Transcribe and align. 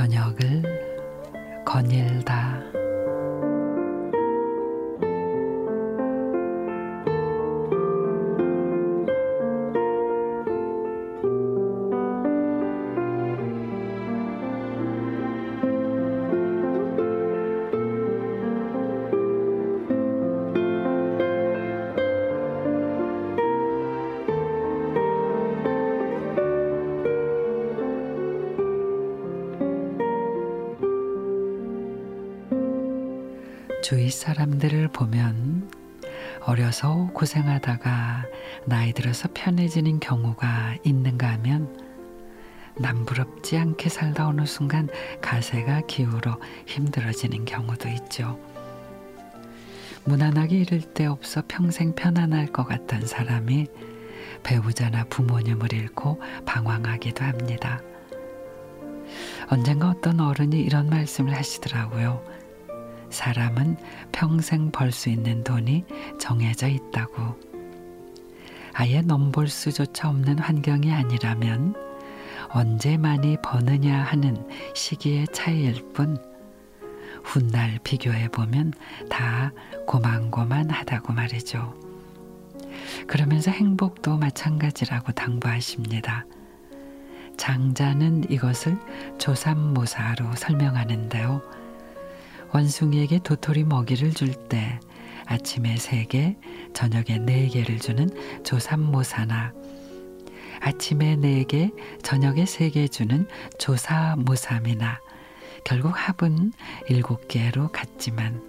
저녁을 0.00 0.62
거닐다. 1.66 2.79
주위 33.90 34.08
사람들을 34.08 34.86
보면 34.92 35.68
어려서 36.42 37.10
고생하다가 37.12 38.24
나이 38.64 38.92
들어서 38.92 39.28
편해지는 39.34 39.98
경우가 39.98 40.76
있는가 40.84 41.28
하면 41.32 41.76
남부럽지 42.76 43.58
않게 43.58 43.88
살다 43.88 44.28
어느 44.28 44.46
순간 44.46 44.88
가세가 45.20 45.80
기울어 45.88 46.38
힘들어지는 46.66 47.44
경우도 47.44 47.88
있죠. 47.88 48.38
무난하게 50.04 50.58
이를 50.58 50.82
데 50.82 51.06
없어 51.06 51.42
평생 51.48 51.92
편안할 51.96 52.46
것 52.46 52.62
같던 52.62 53.08
사람이 53.08 53.66
배우자나 54.44 55.02
부모님을 55.10 55.72
잃고 55.72 56.22
방황하기도 56.46 57.24
합니다. 57.24 57.82
언젠가 59.48 59.88
어떤 59.88 60.20
어른이 60.20 60.60
이런 60.60 60.88
말씀을 60.88 61.34
하시더라고요. 61.34 62.39
사람은 63.10 63.76
평생 64.12 64.70
벌 64.70 64.92
수 64.92 65.08
있는 65.08 65.44
돈이 65.44 65.84
정해져 66.18 66.68
있다고. 66.68 67.38
아예 68.72 69.02
넘볼 69.02 69.48
수조차 69.48 70.08
없는 70.08 70.38
환경이 70.38 70.92
아니라면 70.92 71.74
언제 72.50 72.96
많이 72.96 73.36
버느냐 73.42 74.02
하는 74.02 74.36
시기의 74.74 75.26
차이일 75.32 75.92
뿐 75.92 76.18
훗날 77.22 77.78
비교해 77.84 78.28
보면 78.28 78.72
다 79.08 79.52
고만고만하다고 79.86 81.12
말이죠. 81.12 81.74
그러면서 83.06 83.50
행복도 83.50 84.16
마찬가지라고 84.16 85.12
당부하십니다. 85.12 86.24
장자는 87.36 88.30
이것을 88.30 88.76
조삼모사로 89.18 90.34
설명하는데요. 90.36 91.42
원숭이에게 92.52 93.20
도토리 93.22 93.64
먹이를 93.64 94.12
줄 94.12 94.34
때 94.48 94.78
아침에 95.26 95.76
세 95.76 96.04
개, 96.04 96.36
저녁에 96.74 97.18
네 97.18 97.46
개를 97.48 97.78
주는 97.78 98.08
조삼모사나 98.42 99.52
아침에 100.60 101.16
네 101.16 101.44
개, 101.44 101.70
저녁에 102.02 102.46
세 102.46 102.70
개 102.70 102.88
주는 102.88 103.26
조사모삼이나 103.58 105.00
결국 105.64 105.92
합은 105.94 106.52
일곱 106.88 107.28
개로 107.28 107.68
같지만 107.68 108.42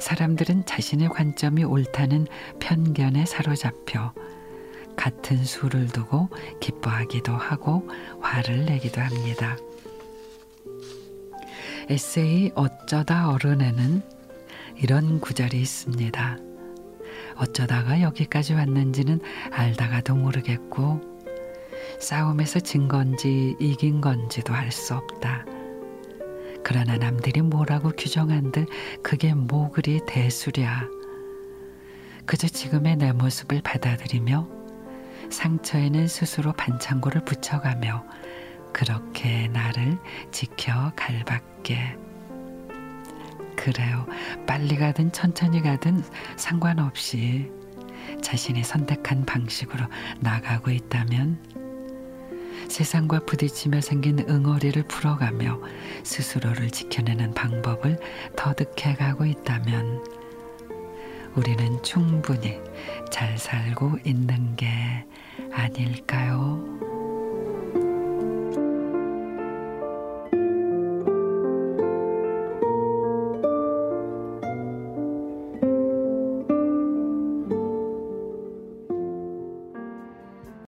사람들은 0.00 0.66
자신의 0.66 1.08
관점이 1.08 1.64
옳다는 1.64 2.26
편견에 2.60 3.24
사로잡혀 3.24 4.12
같은 4.96 5.44
수를 5.44 5.86
두고 5.86 6.28
기뻐하기도 6.60 7.32
하고 7.32 7.88
화를 8.20 8.66
내기도 8.66 9.00
합니다. 9.00 9.56
에세이 11.90 12.52
어쩌다 12.54 13.30
어른에는 13.30 14.02
이런 14.76 15.18
구절이 15.18 15.60
있습니다. 15.60 16.38
어쩌다가 17.34 18.00
여기까지 18.00 18.54
왔는지는 18.54 19.20
알다가도 19.50 20.14
모르겠고 20.14 21.00
싸움에서 21.98 22.60
진 22.60 22.86
건지 22.86 23.56
이긴 23.58 24.00
건지도 24.00 24.54
알 24.54 24.70
수 24.70 24.94
없다. 24.94 25.44
그러나 26.62 26.96
남들이 26.96 27.42
뭐라고 27.42 27.90
규정한들 27.90 28.66
그게 29.02 29.34
뭐 29.34 29.72
그리 29.72 30.00
대수랴. 30.06 30.86
그저 32.24 32.46
지금의 32.46 32.98
내 32.98 33.10
모습을 33.10 33.62
받아들이며 33.62 34.48
상처에는 35.28 36.06
스스로 36.06 36.52
반창고를 36.52 37.24
붙여가며 37.24 38.04
그렇게 38.72 39.48
나를 39.48 39.98
지켜 40.30 40.92
갈 40.96 41.24
밖에. 41.24 41.96
그래요. 43.56 44.06
빨리 44.46 44.76
가든 44.76 45.12
천천히 45.12 45.60
가든 45.60 46.02
상관없이 46.36 47.50
자신이 48.22 48.64
선택한 48.64 49.26
방식으로 49.26 49.84
나가고 50.20 50.70
있다면 50.70 51.38
세상과 52.68 53.20
부딪히며 53.26 53.80
생긴 53.80 54.20
응어리를 54.20 54.82
풀어가며 54.84 55.60
스스로를 56.04 56.70
지켜내는 56.70 57.34
방법을 57.34 57.98
터득해 58.36 58.94
가고 58.94 59.26
있다면 59.26 60.04
우리는 61.34 61.82
충분히 61.82 62.58
잘 63.10 63.38
살고 63.38 63.98
있는 64.04 64.56
게 64.56 64.68
아닐까요? 65.52 66.99